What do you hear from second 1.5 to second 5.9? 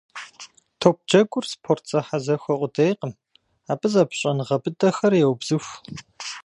спорт зэхьэзэхуэ къудейкъым, абы зэпыщӏэныгъэ быдэхэр еубзыху.